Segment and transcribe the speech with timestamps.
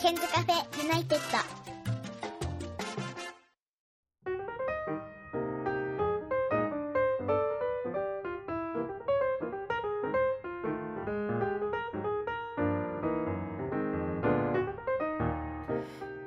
[0.00, 1.38] ケンズカフェユナイテッド。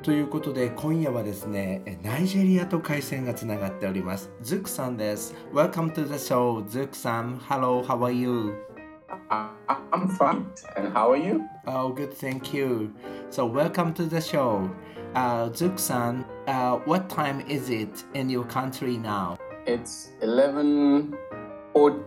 [0.03, 4.29] ということで今夜はですねナイジェリアと回線がつながっております。
[4.43, 5.33] ズックさんです。
[5.51, 7.39] Welcome to the show ズックさん。
[7.39, 8.72] Hello how are you?
[9.93, 10.47] I'm fine.
[10.75, 11.47] And how are you?
[11.67, 12.95] Oh, good, thank you.
[13.29, 14.67] So, welcome to the show.
[15.13, 19.37] Uh, Zook san, uh, what time is it in your country now?
[19.67, 21.15] It's 11
[21.75, 22.01] or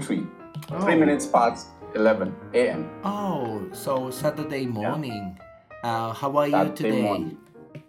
[0.00, 0.26] 3.
[0.72, 0.80] Oh.
[0.80, 2.90] Three minutes past 11 a.m.
[3.04, 5.36] Oh, so Saturday morning.
[5.84, 5.90] Yeah.
[5.90, 7.02] Uh, how are Saturday you today?
[7.02, 7.38] Morning.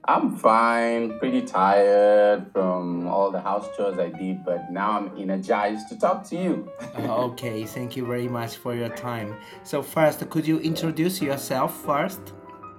[0.08, 1.18] I'm fine.
[1.18, 6.24] Pretty tired from all the house chores I did, but now I'm energized to talk
[6.30, 6.72] to you.
[7.26, 9.36] Okay, thank you very much for your time.
[9.64, 12.34] So first, could you introduce yourself first?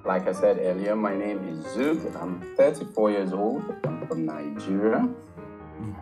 [0.04, 1.98] Like I said earlier, my name is Zook.
[2.20, 3.62] I'm 34 years old.
[3.84, 5.08] I'm from Nigeria.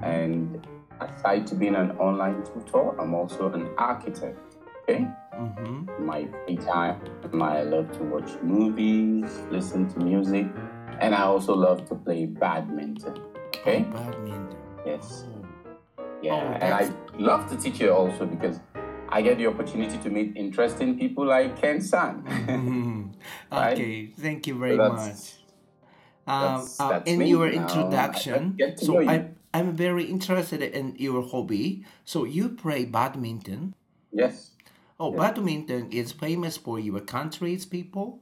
[0.03, 0.67] And
[1.01, 4.39] aside to being an online tutor, I'm also an architect.
[4.83, 5.07] Okay?
[5.35, 6.07] Mm-hmm.
[6.07, 7.01] my free time.
[7.43, 10.47] I love to watch movies, listen to music,
[11.01, 13.15] and I also love to play badminton.
[13.49, 13.83] Okay?
[13.83, 14.57] Badminton.
[14.87, 15.25] Yes.
[15.29, 16.05] Oh.
[16.23, 16.33] Yeah.
[16.35, 18.61] Oh, and I love to teach you also because
[19.09, 22.23] I get the opportunity to meet interesting people like Ken San.
[22.25, 23.13] Mhm.
[23.53, 23.73] Right?
[23.73, 24.99] Okay, thank you very So much.
[24.99, 25.39] that's-
[26.27, 29.01] Um, that's- uh, that's in your Now, introduction, I so.
[29.09, 31.85] I, I'm very interested in your hobby.
[32.05, 33.75] So you play badminton.
[34.13, 34.51] yes.
[34.99, 35.19] Oh, Yeah.
[35.21, 38.21] badminton is famous for your country's people.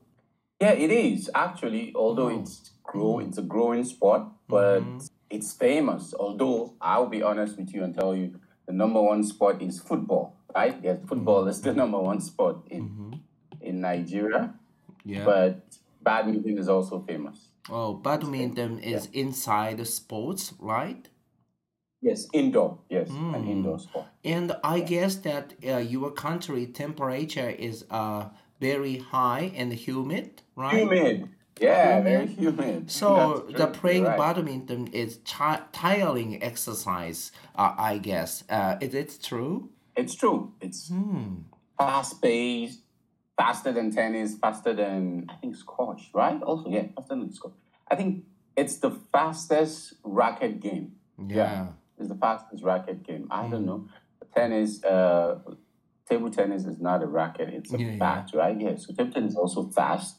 [0.62, 1.92] Yeah, it is actually.
[1.96, 2.38] Although Oh.
[2.40, 5.10] it's grow, it's a growing sport, but Mhm.
[5.30, 6.14] it's famous.
[6.14, 10.36] Although I'll be honest with you and tell you, the number one sport is football.
[10.54, 10.76] Right?
[10.84, 13.20] Yes, football is the number one sport in Mhm.
[13.68, 14.54] in Nigeria,
[15.04, 15.24] Yeah.
[15.24, 17.48] but badminton is also famous.
[17.70, 21.08] oh, badminton is inside the sports, right?
[22.02, 22.78] Yes, indoor.
[22.90, 23.48] Yes, an Mm.
[23.54, 24.06] indoor sport.
[24.24, 28.24] And I guess that uh, your country temperature is uh,
[28.62, 30.78] very high and humid, right?
[30.78, 31.28] Humid.
[31.60, 32.04] Yeah, Humid.
[32.12, 32.90] very humid.
[32.90, 34.18] So the playing right.
[34.18, 38.44] badminton is ti- tiring exercise, uh, I guess.
[38.48, 39.68] Uh, is it true?
[39.96, 40.40] It's true.
[40.60, 41.42] It's Hmm.
[41.78, 42.80] fast paced,
[43.36, 46.40] faster than tennis, faster than I think squash, right?
[46.42, 47.54] Also, yeah, faster than squash.
[47.92, 48.24] I think
[48.56, 50.86] it's the fastest racket game.
[51.18, 51.66] Yeah.
[51.98, 53.24] It's the fastest racket game.
[53.30, 53.50] I Mm.
[53.52, 53.80] don't know.
[54.34, 55.38] Tennis, uh,
[56.12, 58.02] table tennis is not a racket; it's a Yeah, yeah.
[58.04, 58.56] bat, right?
[58.64, 58.76] Yeah.
[58.82, 60.10] So table tennis is also fast,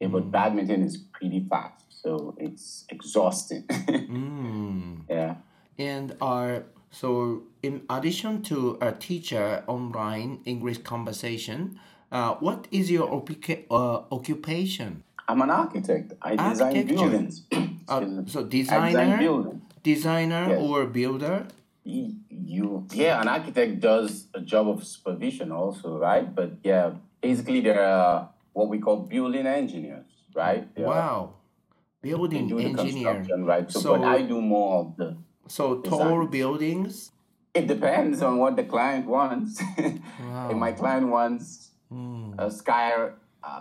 [0.00, 0.30] yeah, but Mm.
[0.36, 3.64] badminton is pretty fast, so it's exhausting.
[4.16, 5.04] Mm.
[5.08, 5.34] yeah.
[5.78, 6.60] And uh,
[7.00, 7.08] so
[7.62, 8.56] in addition to
[8.88, 11.58] a teacher online English conversation,
[12.16, 14.90] uh, what is your opica- uh, occupation?
[15.28, 16.12] I'm an architect.
[16.20, 17.34] I design buildings.
[17.88, 19.62] Uh, so designer, buildings.
[19.82, 20.60] designer Yes.
[20.66, 21.36] or builder?
[21.84, 26.32] You, yeah, an architect does a job of supervision also, right?
[26.32, 30.72] But yeah, basically there are what we call building engineers, right?
[30.74, 31.34] They Wow.
[32.00, 33.24] Building do engineer.
[33.38, 33.70] right?
[33.70, 35.16] So, So- but I do more of the.
[35.48, 36.30] So tall Design.
[36.30, 37.12] buildings?
[37.54, 39.60] It depends on what the client wants.
[40.20, 40.48] Wow.
[40.50, 42.34] if my client wants Mm.
[42.38, 43.10] a sky,
[43.44, 43.60] uh,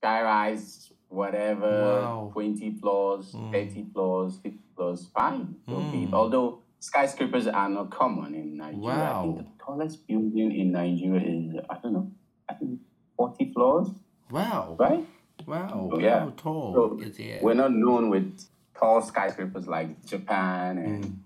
[0.00, 2.30] sky rise, whatever, Wow.
[2.32, 3.52] twenty floors, Mm.
[3.52, 5.54] thirty floors, fifty floors, fine.
[5.66, 6.10] So be it.
[6.10, 6.14] Mm.
[6.14, 9.12] Although skyscrapers are not common in Nigeria.
[9.12, 12.10] I think the tallest building in Nigeria is I don't know,
[12.48, 12.80] I think
[13.16, 13.88] forty floors,
[14.30, 14.76] Wow.
[14.78, 15.06] right?
[15.46, 15.88] Wow.
[15.90, 16.20] So, yeah.
[16.20, 17.42] How tall So, is it?
[17.42, 18.44] We're not known with
[18.78, 21.16] tall skyscrapers like Japan and Mm.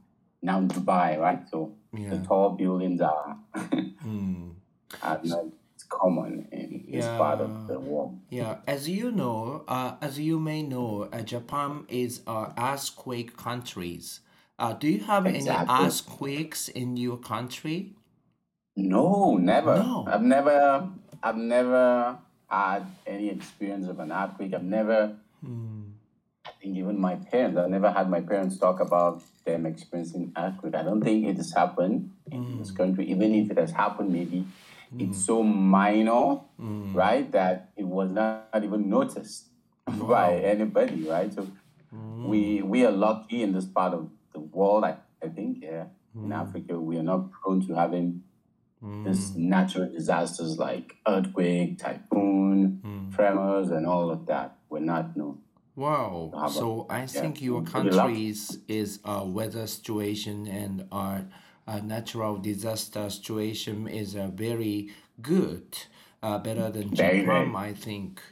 [0.42, 1.48] now Dubai, right?
[1.48, 2.10] So Yeah.
[2.10, 4.54] the tall buildings are, Mm.
[5.02, 5.44] are not
[5.88, 8.18] common in this part of the world.
[8.28, 14.20] Yeah, as you know, uh, as you may know, uh, Japan is uh, earthquake countries.
[14.58, 17.92] Uh, do you have any earthquakes in your country?
[18.74, 19.76] No, never.
[19.76, 20.04] No.
[20.08, 20.88] I've never
[21.22, 22.18] I've never
[22.48, 24.54] had any experience of an earthquake.
[24.54, 25.82] I've never Hmm.
[26.46, 30.74] I think even my parents, I've never had my parents talk about them experiencing earthquake.
[30.74, 33.04] I don't think it has happened in this country.
[33.10, 34.46] Even if it has happened, maybe
[34.98, 36.94] it's so minor, Mm.
[36.94, 39.46] right, that it was not even noticed
[39.86, 41.32] by anybody, right?
[41.32, 41.46] So
[42.24, 44.08] we we are lucky in this part of
[44.56, 44.82] world.
[44.84, 45.84] I, I think, yeah,
[46.24, 48.22] in Africa, we are not prone to having
[49.04, 54.48] these natural disasters like earthquake, typhoon, tremors, and all of that.
[54.70, 55.38] We're not known.
[55.74, 56.48] Wow.
[56.50, 58.12] So I think your we're pretty lucky.
[58.14, 61.26] country's is a weather situation and our
[61.66, 65.76] uh, natural disaster situation is uh, very good,
[66.22, 67.70] uh, better than Very, Japan, very.
[67.70, 68.22] I think.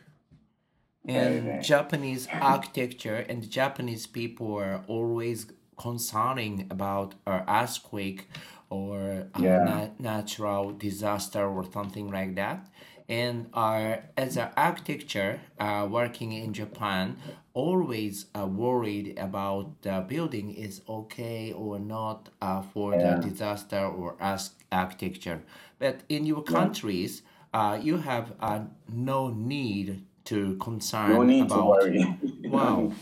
[1.06, 1.62] And very.
[1.62, 8.28] Japanese architecture and Japanese people are always concerning about an earthquake
[8.70, 9.64] or a Yeah.
[9.64, 12.68] na- natural disaster or something like that.
[13.08, 17.16] And uh, as an architecture uh, working in Japan,
[17.52, 24.16] always uh, worried about the building is okay or not uh, for the disaster or
[24.20, 25.42] as architecture.
[25.78, 27.22] But in your countries,
[27.52, 32.18] uh, you have uh, no need to concern No need to worry.
[32.44, 32.92] Wow.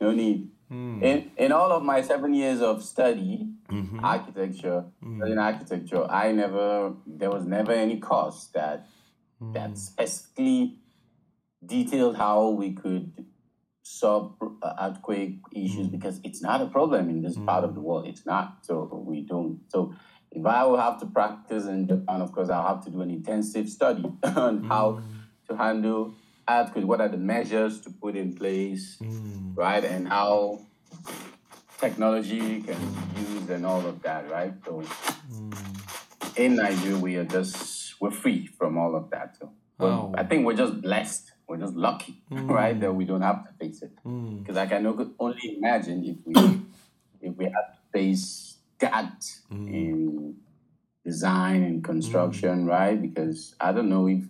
[0.00, 0.48] no need.
[0.70, 4.04] In in all of my seven years of study, Mm-hmm.
[4.04, 4.84] architecture,
[5.16, 8.86] studying architecture, I never there was never any course that
[9.42, 9.52] Mm.
[9.54, 10.78] that specifically
[11.64, 13.12] detailed how we could
[13.82, 15.92] solve uh, earthquake issues Mm.
[15.92, 18.06] because it's not a problem in this part of the world.
[18.06, 18.64] It's not.
[18.66, 19.60] So we don't.
[19.68, 19.92] So
[20.30, 23.10] if I will have to practice in Japan, of course, I'll have to do an
[23.10, 24.04] intensive study
[24.46, 25.00] on how
[25.48, 26.14] to handle
[26.58, 26.86] earthquake.
[26.86, 29.56] What are the measures to put in place, mm.
[29.56, 29.84] right?
[29.84, 30.60] And how
[31.78, 32.78] technology can
[33.14, 34.52] be used and all of that, right?
[34.64, 34.82] So
[35.32, 36.36] mm.
[36.36, 39.36] in Nigeria, we are just we're free from all of that.
[39.38, 40.12] So Oh.
[40.16, 41.32] I think we're just blessed.
[41.48, 42.48] We're just lucky, mm.
[42.48, 42.78] right?
[42.78, 43.92] That we don't have to face it.
[44.04, 44.86] Because I can
[45.18, 46.60] only imagine if we
[47.20, 50.36] if we had to face that in
[51.04, 53.00] design and construction, right?
[53.00, 54.22] Because I don't know if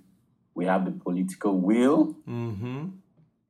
[0.54, 2.88] we have the political will Mm-hmm.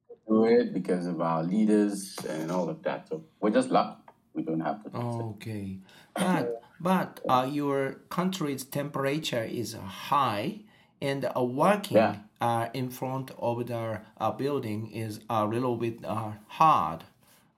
[0.08, 3.08] to do it because of our leaders and all of that.
[3.08, 3.97] So we're just lucky.
[4.35, 4.97] We don't have to.
[4.97, 5.79] Okay,
[6.14, 10.61] but but uh, your country's temperature is high,
[11.02, 12.17] and uh, working Yeah.
[12.41, 17.05] uh, in front of the uh, building is a little bit uh, hard,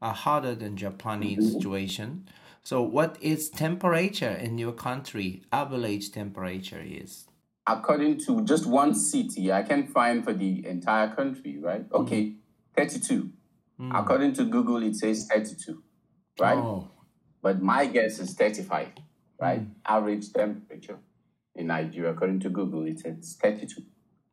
[0.01, 2.27] uh, harder than Japanese situation.
[2.65, 5.43] So, what is temperature in your country?
[5.53, 7.27] Average temperature is.
[7.67, 11.85] According to just one city, I can find for the entire country, right?
[11.93, 12.35] Okay,
[12.77, 13.31] 32.
[13.93, 15.83] According to Google, it says 32,
[16.39, 16.57] right?
[16.57, 16.89] Oh,
[17.43, 18.89] But my guess is 35,
[19.41, 19.63] right?
[19.85, 20.99] Average temperature
[21.57, 23.83] in Nigeria, according to Google, it says 32.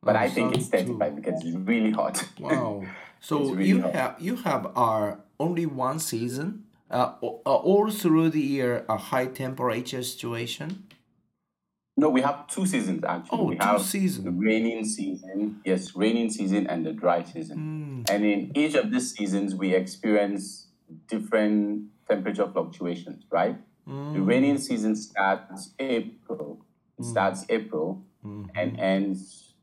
[0.02, 0.98] But Oh, I think it's 32.
[0.98, 2.24] 35 because it's really hot.
[2.40, 2.84] wow!
[3.20, 3.94] So really you hot.
[3.94, 9.26] have you have uh, only one season, uh, uh, all through the year, a high
[9.26, 10.84] temperature situation.
[12.00, 13.38] No, we have two seasons actually.
[13.38, 14.24] Oh, we two have seasons.
[14.24, 18.04] the raining season, yes, raining season and the dry season.
[18.06, 18.10] Mm.
[18.10, 20.66] And in each of these seasons, we experience
[21.08, 23.56] different temperature fluctuations, right?
[23.88, 24.14] Mm.
[24.14, 26.64] The raining season starts April.
[26.98, 28.50] It starts April Mm-hmm.
[28.54, 29.54] and ends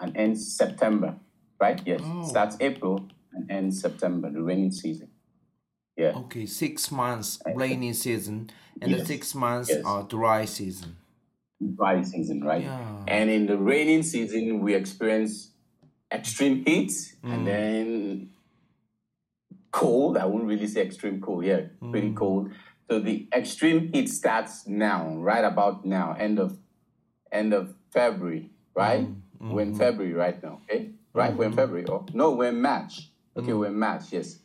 [0.00, 1.16] and ends September,
[1.60, 1.78] right?
[1.84, 2.26] Yes, Oh.
[2.26, 4.30] starts April and ends September.
[4.30, 5.09] The raining season.
[6.00, 6.16] Yeah.
[6.24, 8.48] Okay, six months rainy season
[8.80, 9.84] and the six months yes.
[9.84, 10.96] are dry season.
[11.76, 12.62] dry season, right?
[12.62, 13.04] Yeah.
[13.06, 15.50] And in the raining season, we experience
[16.10, 16.90] extreme heat
[17.22, 17.32] Mm.
[17.34, 18.30] and then
[19.72, 20.16] cold.
[20.16, 21.90] I wouldn't really say extreme cold, yeah, Mm.
[21.90, 22.50] pretty cold.
[22.88, 26.58] So the extreme heat starts now, right about now, end of
[27.30, 29.06] end of February, right?
[29.06, 29.52] Mm.
[29.52, 30.90] We're in February right now, okay?
[31.12, 31.36] Right?
[31.36, 31.84] We're in February.
[31.88, 33.10] Oh no, we're in March.
[33.36, 34.38] Okay, we're in March, yes.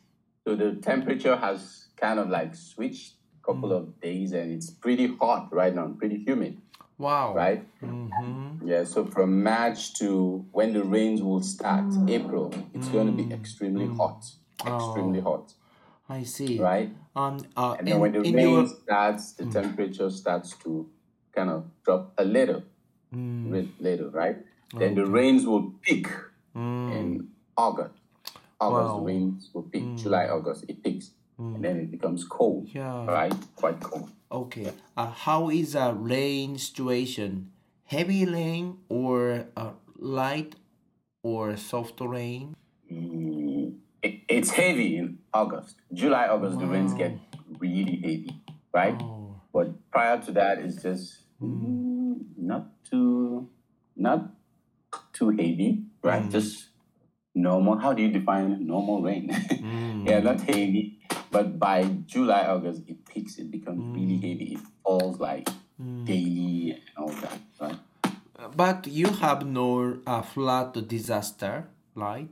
[0.46, 3.78] So the temperature has kind of like switched a couple mm.
[3.78, 6.58] of days and it's pretty hot right now, pretty humid
[6.98, 7.34] Wow.
[7.34, 7.66] right?
[7.82, 8.68] Mm-hmm.
[8.68, 12.08] Yeah, so from March to when the rains will start, mm.
[12.08, 13.32] April, it's going to be mm.
[13.32, 14.24] extremely hot,
[14.64, 14.76] oh.
[14.76, 15.52] extremely hot,
[16.08, 16.60] I see.
[16.60, 16.90] right?
[17.16, 17.40] Um.
[17.56, 17.76] Uh.
[17.78, 20.88] And then in, when the in rain your starts, the temperature starts to
[21.34, 22.62] kind of drop a little,
[23.12, 24.38] ri- little, right?
[24.78, 26.08] Then oh, the rains will peak
[26.54, 27.94] in August.
[28.60, 29.04] August, Wow.
[29.04, 29.96] rains will peak.
[29.96, 31.10] July, August, it peaks.
[31.38, 33.04] And then it becomes cold, Yeah.
[33.04, 33.34] right?
[33.56, 34.08] Quite cold.
[34.32, 34.72] okay.
[34.96, 35.10] Uh.
[35.12, 37.52] How is a rain situation?
[37.84, 40.56] Heavy rain or uh, light
[41.22, 42.56] or soft rain?
[42.90, 45.76] Mm, it, it's heavy in August.
[45.92, 47.12] July, August, the rains get
[47.60, 48.40] really heavy,
[48.72, 48.96] right?
[49.02, 49.36] Oh.
[49.52, 53.48] But prior to that, it's just mm, not too,
[53.94, 54.30] not
[55.12, 56.28] too heavy, right?
[56.30, 56.68] Just
[57.36, 57.78] normal.
[57.78, 59.30] How do you define normal rain?
[59.66, 60.06] Hmm.
[60.06, 61.00] yeah, not heavy,
[61.30, 63.36] but by July, August, it peaks.
[63.38, 63.94] It becomes hmm.
[63.94, 64.54] really heavy.
[64.54, 66.04] It falls like hmm.
[66.04, 67.78] daily and all that, right?
[68.54, 72.30] But you have no uh, flood disaster, right?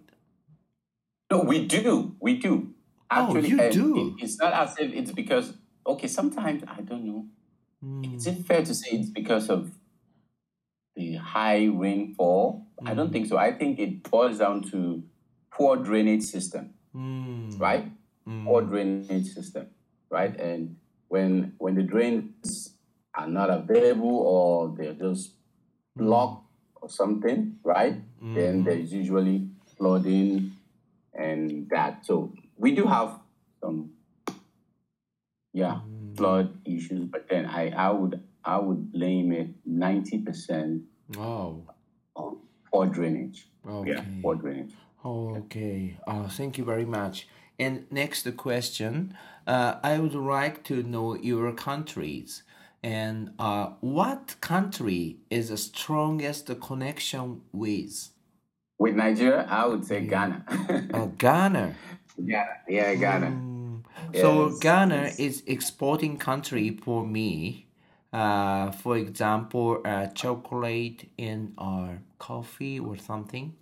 [1.30, 2.14] No, we do.
[2.20, 2.74] We do.
[3.10, 3.88] Oh, Actually, you and do?
[3.98, 5.54] it- it's not as if it's because
[5.86, 6.06] okay.
[6.08, 7.26] Sometimes I don't know.
[8.14, 9.70] Is it fair to say it's because of
[10.96, 12.66] the high rainfall?
[12.84, 13.36] I don't think so.
[13.36, 15.02] I think it boils down to
[15.50, 17.58] poor drainage system, Mm.
[17.60, 17.90] right?
[18.24, 18.44] Hmm.
[18.44, 19.66] Poor drainage system,
[20.10, 20.34] right?
[20.38, 20.76] And
[21.08, 22.76] when when the drains
[23.14, 25.32] are not available or they're just
[25.96, 26.46] blocked
[26.80, 27.96] or something, right?
[28.20, 28.64] Then hmm.
[28.64, 30.52] there's usually flooding
[31.12, 32.04] and that.
[32.04, 33.20] So we do have
[33.60, 33.90] some,
[35.52, 36.14] yeah, hmm.
[36.14, 37.08] flood issues.
[37.08, 40.82] But then I, I would I would blame it ninety percent
[41.18, 41.62] Oh,
[42.70, 43.46] for drainage.
[43.66, 43.90] okay.
[43.90, 44.72] Yeah, for drainage.
[45.04, 45.96] Okay.
[46.06, 47.28] Uh, thank you very much.
[47.58, 52.42] And next question, uh, I would like to know your countries
[52.84, 58.10] and uh, what country is the strongest connection with?
[58.78, 60.44] With Nigeria, I would say Ghana.
[60.92, 61.74] Uh, Ghana.
[62.22, 63.40] Ghana, yeah, Ghana.
[63.54, 64.20] Mm.
[64.20, 67.63] So Yes, Ghana is exporting country for me.
[68.14, 73.52] Uh, for example, uh, chocolate in our coffee or something.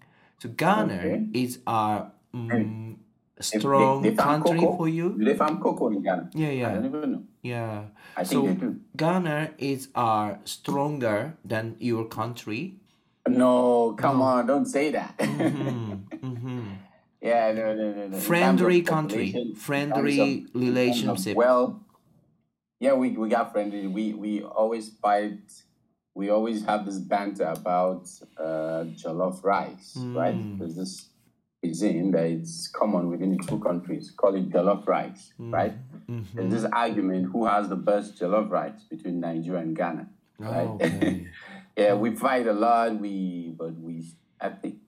[0.41, 1.27] So Ghana Okay.
[1.33, 2.97] is a mm,
[3.37, 4.77] They- strong they, they country cocoa.
[4.77, 5.07] for you.
[5.19, 6.31] Do they farm cocoa in Ghana?
[6.35, 7.23] Yeah, I yeah, don't even know.
[7.43, 7.83] yeah.
[8.17, 8.77] I think So they do.
[8.97, 12.77] Ghana is uh, stronger than your country.
[13.27, 15.17] No, come on, don't say that.
[15.17, 16.65] Mhm, mhm.
[17.23, 18.03] yeah, no, no, no, no.
[18.05, 21.37] In terms of Friendly country, population, in terms friendly of- in terms of- relationship.
[21.37, 21.81] Well,
[22.83, 23.87] yeah, we, we got friendly.
[23.87, 25.39] We we always fight.
[26.15, 30.35] We always have this banter about uh, jollof rice, right?
[30.35, 30.59] Mm.
[30.59, 31.09] There's this
[31.63, 34.13] cuisine that is common within the two countries.
[34.17, 35.75] Call it jollof rice, right?
[36.09, 36.27] Mhm.
[36.35, 40.09] There's this argument who has the best jollof rice between Nigeria and Ghana.
[40.41, 40.69] right?
[40.69, 41.29] Oh, okay.
[41.77, 42.99] yeah, we fight a lot.
[42.99, 44.05] We but we
[44.41, 44.79] I think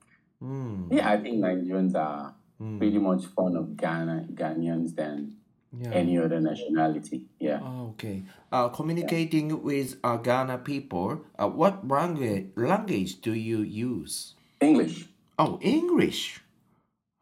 [0.43, 2.77] Mm, yeah, I think Nigerians are mm.
[2.77, 5.37] pretty much fond of Ghana Ghanaians than
[5.81, 5.91] Yeah.
[5.91, 7.25] any other nationality.
[7.39, 7.59] Yeah.
[7.61, 8.23] Oh, okay.
[8.51, 14.35] Uh, communicating with uh, Ghana people, uh, what language language do you use?
[14.61, 15.09] English.
[15.37, 16.39] Oh, English.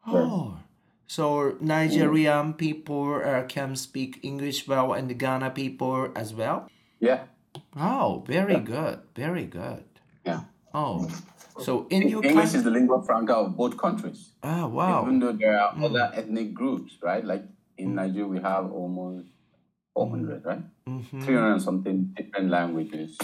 [0.06, 0.58] Oh,
[1.06, 6.68] so Nigerian people uh, can speak English well, and Ghana people as well.
[7.00, 7.24] Yeah.
[7.76, 9.84] Oh, very good, very good.
[10.24, 10.40] Yeah.
[10.74, 11.08] Oh,
[11.58, 14.30] so in your English country, is the lingua franca of both countries.
[14.42, 15.02] ah, wow.
[15.02, 15.84] Even though there are Mm.
[15.86, 17.24] other ethnic groups, right?
[17.24, 17.44] Like
[17.76, 19.26] in Nigeria, we have almost
[19.94, 20.62] 400, right?
[20.86, 21.22] Mhm.
[21.22, 23.18] 300 and something different languages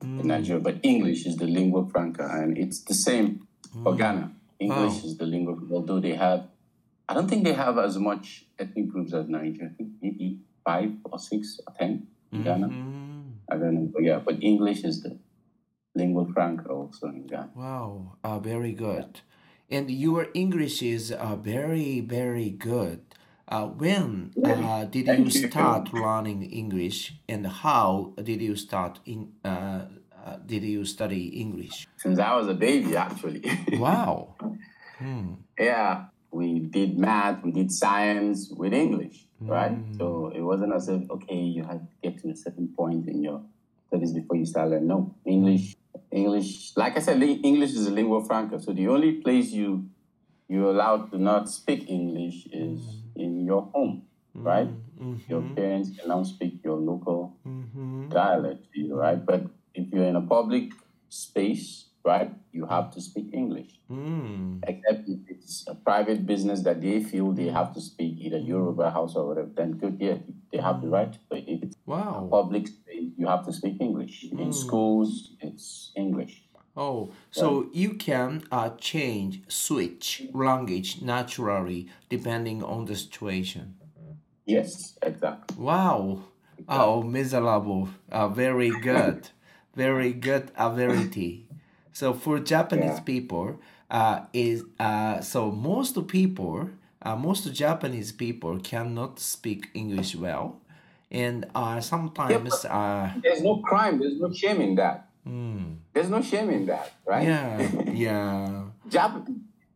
[0.00, 0.20] Mm.
[0.20, 0.60] in Nigeria.
[0.62, 3.46] But English is the lingua franca, and it's the same
[3.82, 3.98] for Mm.
[3.98, 4.30] Ghana.
[4.60, 6.48] English is the lingua franca although they have,
[7.08, 9.70] I don't think they have as much ethnic groups as Nigeria.
[9.70, 12.68] I think maybe five or six or ten in Ghana.
[12.68, 13.32] Mhm.
[13.50, 13.90] I don't know.
[13.92, 15.18] But yeah, but English is the
[15.94, 17.50] lingua franca also in Ghana.
[17.54, 19.20] Wow, uh, very good.
[19.70, 23.00] And your English is uh, very, very good.
[23.46, 29.32] Uh, when uh, did you start learning English, and how did you start in?
[29.44, 29.86] Uh,
[30.24, 31.86] uh, did you study English?
[31.98, 33.42] Since I was a baby, actually.
[33.72, 34.36] Wow.
[34.98, 35.34] Hmm.
[35.58, 39.76] yeah, we did math, we did science with English, right?
[39.98, 43.22] So it wasn't as if, okay, you had to get to a certain point in
[43.22, 43.42] your
[43.88, 44.88] studies before you start learning.
[44.88, 45.76] No, English,
[46.10, 48.60] English, like I said, English is a lingua franca.
[48.60, 49.90] So the only place you
[50.48, 54.02] you're allowed to not speak English is in your home,
[54.34, 54.68] right?
[54.68, 55.14] Mm-hmm.
[55.28, 55.54] Your mm-hmm.
[55.54, 58.08] parents can now speak your local Mm-hmm.
[58.08, 59.24] dialect, to you, right?
[59.24, 60.72] But if you're in a public
[61.08, 64.60] space, right, you have to speak English Mm.
[64.66, 68.48] except if it's a private business that they feel they have to speak either mm.
[68.48, 70.16] Yoruba Hausa or whatever, then good, yeah,
[70.50, 70.92] they have the mm.
[70.92, 71.18] right.
[71.28, 72.28] But if it's Wow.
[72.30, 74.24] public space, you have to speak English.
[74.32, 74.54] In mm.
[74.54, 76.43] schools, it's English.
[76.76, 83.76] Oh, so you can uh, change, switch language naturally depending on the situation.
[84.46, 85.56] Yes, exactly.
[85.56, 86.20] Wow.
[86.68, 87.88] Oh, miserable.
[88.10, 89.28] Uh, very good.
[89.74, 91.46] very good ability.
[91.92, 93.04] So for Japanese Yeah.
[93.04, 96.70] people, uh, is uh, so most people,
[97.02, 100.60] uh, most Japanese people cannot speak English well,
[101.10, 105.08] and uh, sometimes uh, There's no crime, there's no shame in that.
[105.26, 107.22] Mm, There's no shame in that, right?
[107.26, 109.26] yeah, yeah, Jap-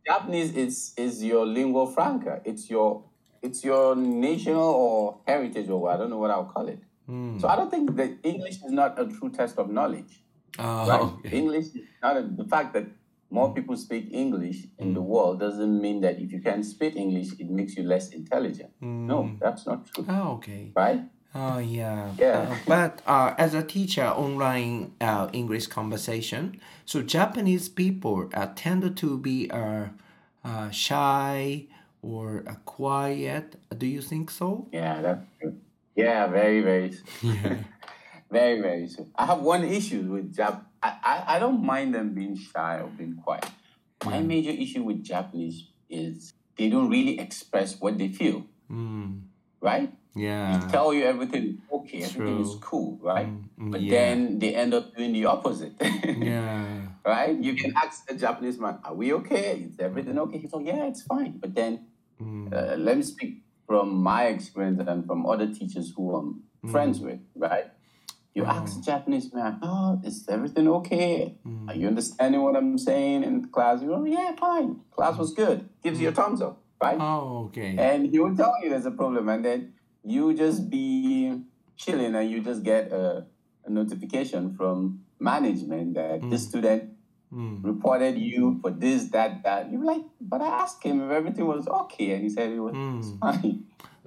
[0.06, 2.40] Japanese is is your lingua franca.
[2.44, 3.04] It's your
[3.42, 6.80] it's your national or heritage or I don't know what I'll call it.
[7.08, 7.40] mm.
[7.40, 10.24] So I don't think that English is not a true test of knowledge.
[10.58, 11.00] Oh, right?
[11.02, 11.36] okay.
[11.38, 12.86] English is not a, the fact that
[13.30, 14.94] more people speak English in Mm.
[14.94, 18.72] the world doesn't mean that if you can't speak English, it makes you less intelligent.
[18.80, 19.38] No, Mm.
[19.38, 20.72] that's not true, Oh, okay.
[20.74, 21.00] right?
[21.34, 22.12] Oh yeah.
[22.18, 22.48] Yeah.
[22.50, 28.96] Uh, but uh, as a teacher, online uh, English conversation, so Japanese people uh, tend
[28.96, 29.86] to be uh,
[30.44, 31.66] uh, shy
[32.02, 33.56] or uh, quiet.
[33.76, 34.68] Do you think so?
[34.72, 35.24] Yeah, that's.
[35.96, 37.58] Yeah, very, very, Yeah.
[38.30, 39.08] very, very true.
[39.16, 40.62] I have one issue with Jap.
[40.80, 43.44] I, I, I don't mind them being shy or being quiet.
[44.04, 49.22] My major issue with Japanese is they don't really express what they feel, Mm,
[49.60, 49.92] right?
[50.18, 50.68] Yeah.
[50.70, 53.28] tell you everything okay, everything is cool, right?
[53.58, 53.90] Mm, But yeah.
[53.96, 55.74] then they end up doing the opposite.
[56.32, 56.88] Yeah.
[57.04, 57.36] right?
[57.46, 59.48] You can ask a Japanese man, "Are we okay?
[59.70, 61.72] Is everything okay?" He's like, "Yeah, it's fine." But then,
[62.20, 62.50] Mm.
[62.52, 63.32] uh, let me speak
[63.68, 66.28] from my experience and from other teachers who I'm
[66.74, 67.68] friends with, right?
[68.34, 71.38] You ask a Japanese man, "Oh, is everything okay?
[71.68, 74.70] Are you understanding what I'm saying in class?" You go, "Yeah, fine.
[74.90, 76.98] Class was good." Gives you a thumbs up, right?
[77.00, 77.70] Oh, okay.
[77.78, 79.60] and he will tell you there's a problem, and then
[80.04, 81.40] you just be
[81.76, 83.24] chilling, and you just get a,
[83.64, 86.94] a notification from management that this student
[87.30, 87.62] Mm.
[87.62, 89.70] reported you for this, that, that.
[89.70, 92.72] You're like, but I asked him if everything was okay, and he said it was
[92.74, 93.18] Mm.
[93.20, 93.64] fine.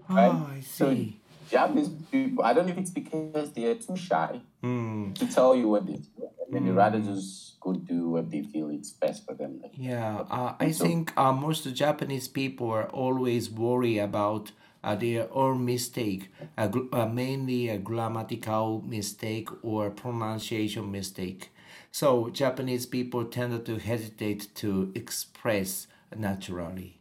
[0.10, 0.32] right?
[0.34, 1.20] Oh, I So see.
[1.48, 5.14] Japanese people, I don't know if it's because they are too shy Mm.
[5.14, 8.72] to tell you what they do, and they rather just go do what they feel
[8.72, 9.60] it's best for them.
[9.62, 14.52] Like, Yeah, uh, I So- think uh, most Japanese people are always worried about
[14.84, 21.52] uh, their own mistake, uh, uh, mainly a grammatical mistake or pronunciation mistake.
[21.92, 26.98] So Japanese people tend to hesitate to express naturally.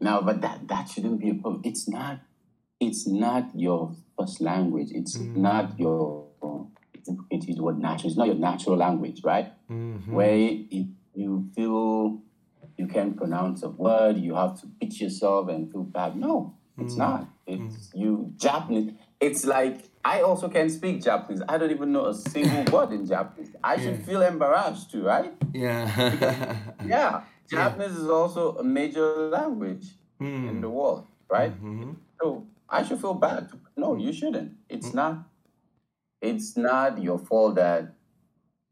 [0.00, 1.62] No, but that that shouldn't be a problem.
[1.64, 2.20] It's not.
[2.80, 4.90] It's not your first language.
[4.92, 6.26] It's not your.
[7.30, 8.08] It is what natural.
[8.08, 9.52] It's not your natural language, right?
[9.70, 10.12] Mm-hmm.
[10.12, 10.36] Where
[10.70, 12.22] if you feel
[12.78, 16.16] you can't pronounce a word, you have to beat yourself and feel bad.
[16.16, 16.98] No, it's mm.
[16.98, 17.28] not.
[17.48, 17.66] Mm.
[17.66, 18.92] It's you Japanese.
[19.20, 21.42] It's like I also can't speak Japanese.
[21.48, 23.54] I don't even know a single word in Japanese.
[23.62, 25.34] I should feel embarrassed too, right?
[25.52, 26.56] Yeah.
[26.86, 29.86] Yeah, Japanese is also a major language
[30.20, 30.60] in mm.
[30.60, 31.52] the world, right?
[31.52, 31.92] Mm-hmm.
[32.20, 33.50] So I should feel bad.
[33.76, 34.52] No, you shouldn't.
[34.68, 35.28] It's not.
[36.22, 37.94] It's not your fault that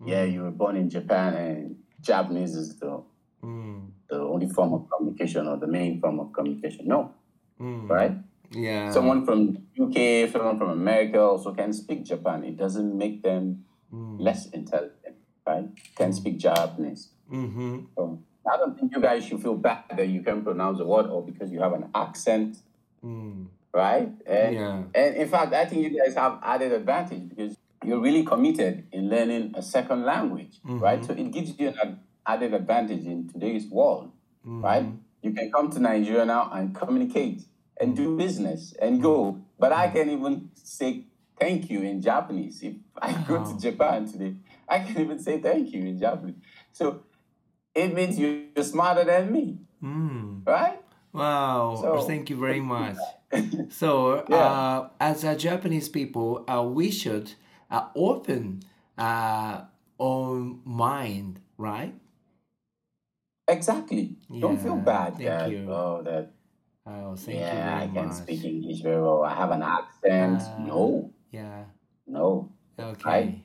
[0.05, 3.03] yeah you were born in Japan and Japanese is the
[3.47, 6.87] Mm, the only form of communication or the main form of communication.
[6.89, 7.13] No,
[7.61, 7.89] mm.
[7.89, 8.13] right?
[8.53, 8.91] Yeah.
[8.93, 12.45] Someone from UK, someone from America also can speak Japan.
[12.45, 15.67] It doesn't make them less intelligent, right?
[15.97, 17.09] Can speak Japanese.
[17.33, 17.81] Mm-hmm.
[17.97, 18.21] So
[18.51, 21.25] I don't think you guys should feel bad that you can pronounce a word or
[21.25, 22.59] because you have an accent,
[23.05, 23.47] Mm.
[23.73, 24.11] right?
[24.27, 24.83] And, Yeah.
[24.95, 29.09] and in fact, I think you guys have added advantage because you're really committed in
[29.09, 31.05] learning a second language, right?
[31.05, 34.11] So it gives you an added advantage in today's world,
[34.45, 34.87] right?
[35.23, 37.43] You can come to Nigeria now and communicate
[37.81, 39.41] and do business and go.
[39.59, 41.05] But I can even say
[41.39, 42.63] thank you in Japanese.
[42.63, 44.35] If I go to Japan today,
[44.69, 46.37] I can even say thank you in Japanese.
[46.73, 47.03] So
[47.75, 50.47] it means you- you're smarter than me, Mm.
[50.47, 50.81] right?
[51.13, 52.97] Wow, So- thank you very much.
[53.71, 54.37] So, Yeah.
[54.37, 57.33] uh, as a Japanese people, uh, we should
[57.71, 58.61] uh, open
[58.97, 59.63] uh,
[60.01, 60.35] our
[60.65, 61.95] mind, right?
[63.49, 64.17] Exactly.
[64.41, 65.67] Don't feel bad thank that you.
[65.71, 66.33] oh that
[66.89, 68.17] Oh, thank yeah I can much.
[68.17, 69.23] speak English very well.
[69.25, 70.41] I have an accent.
[70.43, 71.65] Uh, no, Yeah,
[72.07, 72.51] no.
[72.79, 73.43] okay.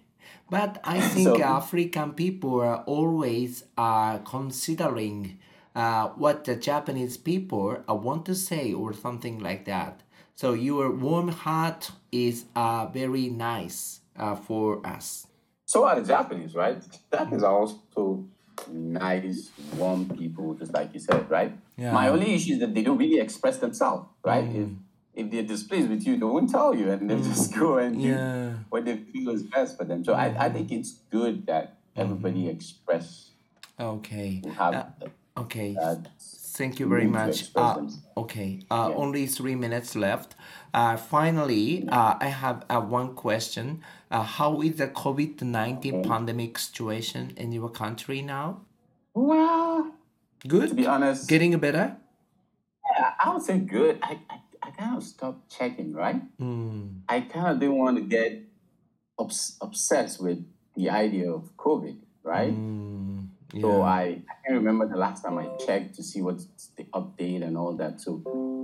[0.49, 5.39] But I think So- African people are always uh, considering
[5.75, 10.01] uh, what the Japanese people uh, want to say or something like that.
[10.35, 15.27] So your warm heart is uh, very nice uh, for us.
[15.65, 16.81] So are the Japanese, right?
[17.11, 18.25] Japanese are also
[18.69, 21.51] nice, warm people, just like you said, right?
[21.77, 21.91] Yeah.
[21.91, 24.45] My only issue is that they don't really express themselves, right?
[24.45, 24.55] Mm.
[24.61, 24.69] If
[25.13, 27.23] if they're displeased with you, they won't tell you, and they mm.
[27.23, 28.53] just go and do Yeah.
[28.69, 30.03] what they feel is best for them.
[30.03, 32.01] So I, I think it's good that mm-hmm.
[32.01, 33.31] everybody express
[33.79, 34.41] Okay.
[34.55, 35.75] have Uh, okay.
[36.61, 37.49] Thank you very much.
[37.55, 37.87] Uh,
[38.23, 38.49] okay.
[38.69, 39.01] Uh, Yeah.
[39.03, 40.35] Only three minutes left.
[40.79, 43.81] Uh, finally, uh, I have uh, one question.
[44.11, 48.61] Uh, how is the COVID 19 pandemic situation in your country now?
[49.15, 49.91] Well,
[50.47, 50.69] good.
[50.69, 51.97] to be honest, Getting better?
[52.93, 53.97] yeah, I would say good.
[54.03, 56.21] I, I, I kind of stopped checking, right?
[56.39, 58.31] Mm, I kind of didn't want to get
[59.17, 60.45] obs- obsessed with
[60.77, 62.53] the idea of COVID, right?
[62.53, 63.10] mm,
[63.59, 63.81] So.
[63.81, 66.45] I, I can't remember the last time I checked to see what's
[66.77, 67.99] the update and all that.
[67.99, 68.21] So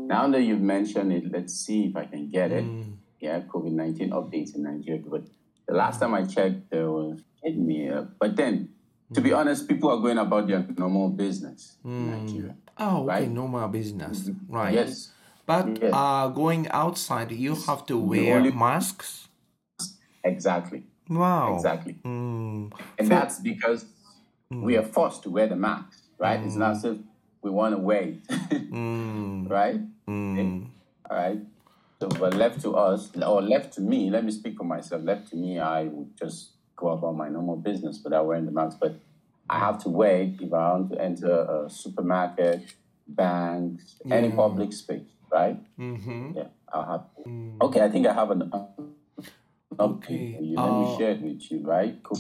[0.08, 2.64] now that you've mentioned it, let's see if I can get it.
[2.64, 5.02] Mm, Yeah, COVID 19 updates in Nigeria.
[5.06, 5.24] But
[5.68, 7.90] the last time I checked, there was hit me.
[7.90, 8.70] Uh, but then,
[9.14, 12.56] to be honest, people are going about their normal business in Nigeria.
[12.78, 13.08] Oh, okay.
[13.08, 13.30] Right?
[13.30, 14.30] Normal business.
[14.48, 14.74] Right.
[14.74, 15.12] Yes,
[15.46, 15.92] But Yes.
[15.94, 19.28] uh, going outside, you have to wear only- masks?
[20.24, 20.84] exactly.
[21.10, 21.56] Wow.
[21.56, 21.96] Exactly.
[22.04, 23.86] Mm, And that's because
[24.50, 26.40] we are forced to wear the mask, right?
[26.44, 26.98] It's not as if
[27.42, 29.80] we want to wear it, mm, right?
[30.08, 30.68] mm,
[31.10, 31.40] All right.
[32.00, 35.04] So, but left to us, or left to me, let me speak for myself.
[35.04, 38.78] Left to me, I would just go about my normal business without wearing the mask.
[38.80, 38.96] But
[39.50, 41.32] I have to wait if I want to enter
[41.66, 42.62] a supermarket,
[43.08, 45.58] banks, any public space, right?
[45.80, 46.34] mm-hmm.
[46.36, 47.32] Yeah, I'll have to.
[47.66, 48.66] Okay, I think I have an uh,
[49.80, 50.56] Okay, you.
[50.58, 52.02] Let me uh, share it with you, right?
[52.04, 52.16] Co-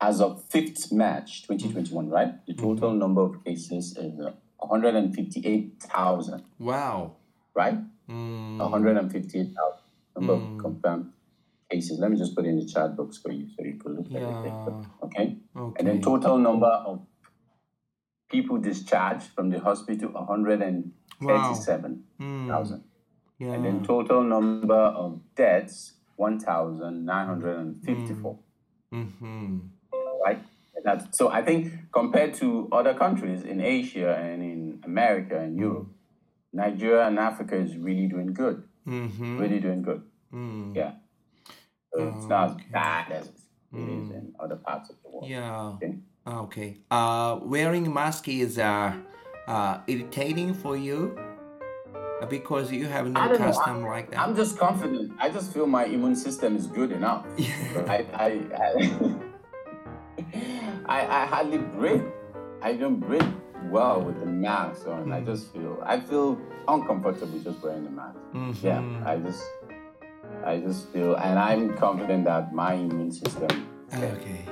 [0.00, 2.44] as of 5th March 2021, right?
[2.46, 7.12] The total number of cases is uh, 158,000, Wow.
[7.54, 7.78] right?
[8.08, 8.58] Mm.
[8.58, 9.78] 158,000
[10.16, 11.10] number of confirmed
[11.70, 11.98] cases.
[11.98, 14.06] Let me just put it in the chat box for you so you can look
[14.06, 14.20] at it.
[14.20, 14.82] Yeah.
[15.02, 15.36] Okay?
[15.56, 15.76] Okay.
[15.78, 17.00] And then total number of
[18.30, 22.04] people discharged from the hospital 137,000.
[22.20, 22.82] Mm.
[23.38, 23.52] Yeah.
[23.52, 28.38] And then total number of deaths 1,954.
[28.92, 29.58] Mm-hmm.
[30.24, 30.40] Right?
[31.12, 35.88] So I think compared to other countries in Asia and in America and Europe,
[36.52, 38.64] Nigeria and Africa is really doing good.
[38.86, 39.38] Mm-hmm.
[39.38, 40.02] Really doing good.
[40.32, 40.74] Mm.
[40.76, 40.92] Yeah.
[41.92, 45.28] So it's not as bad as it is in other parts of the world.
[45.28, 45.76] Yeah.
[45.76, 45.94] Okay?
[46.26, 46.78] Okay.
[46.90, 48.94] Uh, wearing mask is uh,
[49.46, 51.16] uh, irritating for you
[52.20, 53.36] Uh, because you have no know.
[53.36, 54.20] custom I'm, like that.
[54.20, 55.12] I'm just confident.
[55.18, 57.26] I just feel my immune system is good enough.
[57.94, 59.14] I, I, I,
[60.86, 62.04] I, I hardly breathe.
[62.62, 63.26] I don't breathe
[63.70, 65.12] well with the mask on.
[65.12, 68.18] I just feel, I feel uncomfortable just wearing the mask.
[68.62, 69.42] Yeah, I just,
[70.44, 73.48] I just feel, and I'm confident that my immune system
[73.90, 74.44] can, Okay.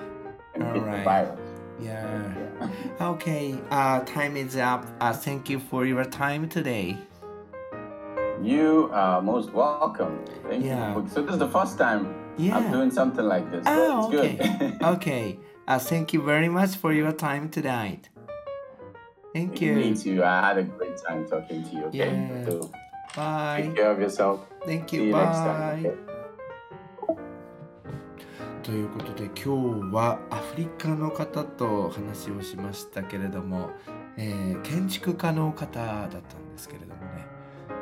[0.60, 1.40] All the virus.
[1.80, 2.68] Yeah.
[3.00, 3.58] Okay.
[3.70, 4.86] Uh, time is up.
[5.00, 6.96] Uh, thank you for your time today.
[8.40, 10.24] You are most welcome.
[10.48, 10.96] Thank Yeah.
[10.96, 11.08] you.
[11.08, 12.56] So this is the first time Yeah.
[12.58, 13.64] I'm doing something like this.
[13.66, 14.40] So Oh, it's good.
[14.40, 14.78] okay.
[14.94, 15.38] okay.
[15.72, 18.10] Uh, thank you very much for your time tonight.
[19.32, 19.96] Thank Me you.
[19.96, 20.22] too.
[20.22, 21.84] I had a great time talking to you.
[21.84, 21.98] Okay.
[21.98, 22.44] Yeah.
[22.44, 22.70] So
[23.16, 23.62] Bye.
[23.62, 24.40] take care of yourself.
[24.66, 25.02] Thank See you.
[25.04, 25.82] you next time.
[25.82, 25.88] Bye.
[25.88, 26.12] Okay.
[28.62, 33.70] ということで今日はアフリカの方と話をしましたけれども、
[34.18, 36.22] えー建築家の方だったんで
[36.58, 37.26] すけれどもね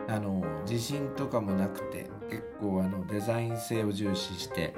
[0.09, 4.75] あの地震とかもなくて結構あのデザイン性を重視して、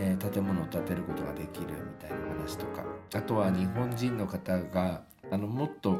[0.00, 2.84] えー建物を建てることができるみたいな話とか。
[3.14, 5.98] あとは日本人の方があのもっと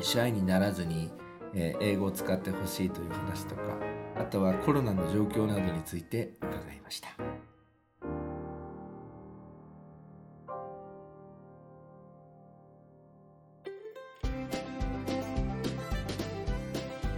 [0.00, 1.10] シャイにならずに、
[1.54, 3.62] えー英語を使ってほしいという話とか。
[4.18, 7.08] あとはコロナの状況などについて伺いました。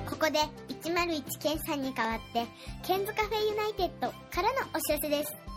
[0.06, 0.40] ここで
[0.82, 2.46] 101ケンさんに代わって
[2.82, 5.49] ケンズカフェユナイテッドからのお知らせです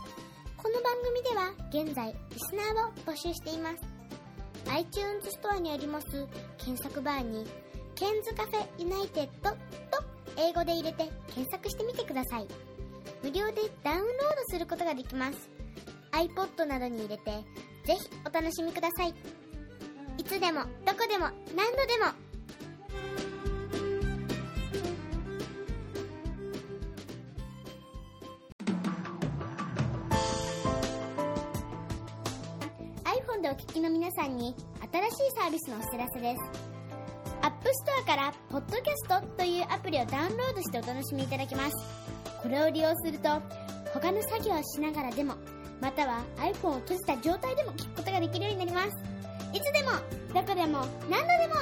[0.63, 3.76] この番組では現在リスナーを募集しています。
[4.71, 6.08] iTunes ストアにあります
[6.58, 7.45] 検索バーに
[7.95, 9.58] ケンズカフェユナイテッドと
[10.38, 12.47] 英語で入れて検索してみてください。
[13.21, 14.13] 無料でダウンロード
[14.47, 15.49] することができます。
[16.13, 17.32] iPod などに入れて
[17.86, 19.13] ぜひお楽しみください。
[20.17, 21.26] いつでもどこでも
[21.58, 22.13] 何度でも
[34.04, 34.54] 皆さんに
[34.92, 36.42] 新しいサービスのお知らせです。
[37.42, 41.76] App Store からポッドキャストというアプリをダウンロードしてお楽しみいただけます。
[42.42, 43.30] これを利用すると
[43.94, 45.36] 他の作業をしながらでも
[45.80, 48.89] または iPhone を閉じた状態でも聞くことができるようになります。
[49.54, 49.92] いつでも
[50.34, 51.56] どこでも何度でも